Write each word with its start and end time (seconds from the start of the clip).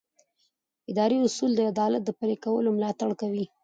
اداري 0.91 1.17
اصول 1.27 1.51
د 1.55 1.59
عدالت 1.71 2.01
د 2.05 2.09
پلي 2.19 2.35
کولو 2.45 2.69
ملاتړ 2.77 3.09
کوي. 3.21 3.45